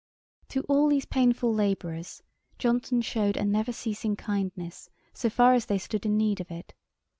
Ætat 0.47 0.53
38.] 0.65 0.65
To 0.65 0.67
all 0.73 0.87
these 0.89 1.05
painful 1.05 1.53
labourers, 1.53 2.23
Johnson 2.57 3.03
shewed 3.03 3.37
a 3.37 3.45
never 3.45 3.71
ceasing 3.71 4.15
kindness, 4.15 4.89
so 5.13 5.29
far 5.29 5.53
as 5.53 5.67
they 5.67 5.77
stood 5.77 6.07
in 6.07 6.17
need 6.17 6.41
of 6.41 6.49
it. 6.49 6.73